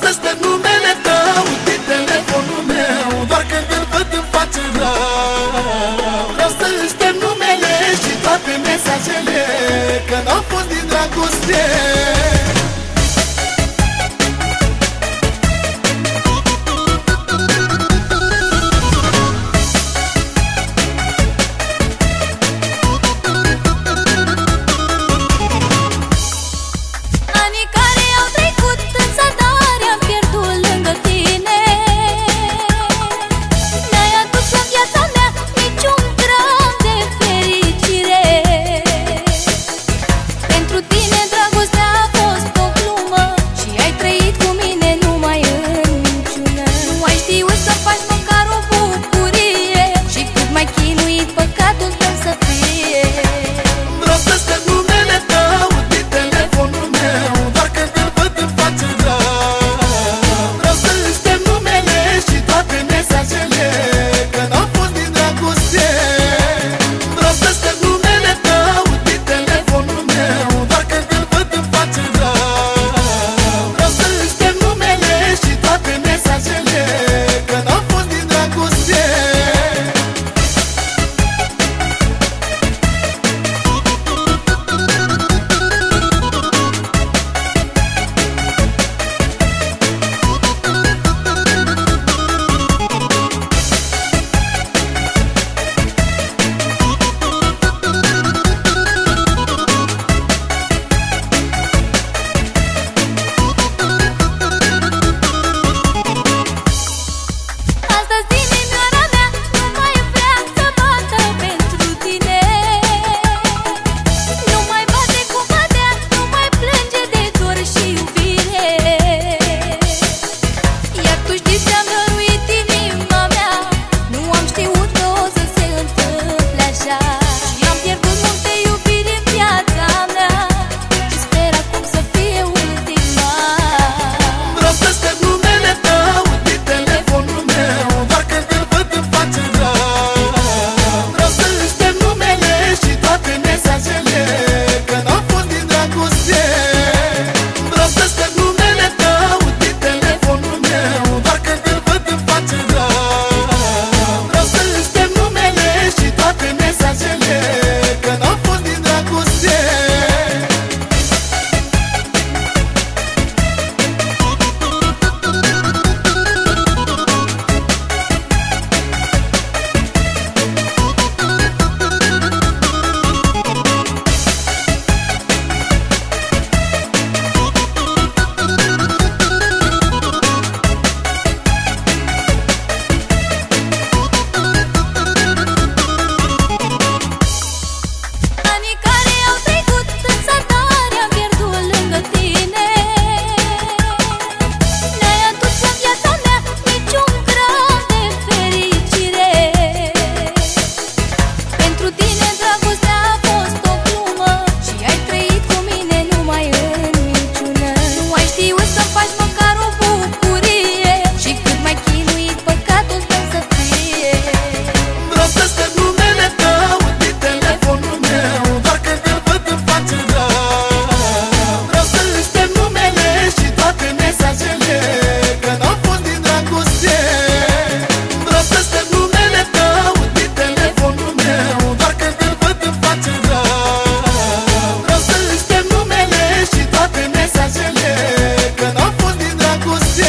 [0.00, 6.30] Vreau să șterg numele tău din telefonul meu Doar când îl văd îmi face rău.
[6.36, 9.42] Vreau să șterg numele și toate mesajele
[10.08, 11.62] Că n-au fost din dragoste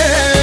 [0.06, 0.34] mujer.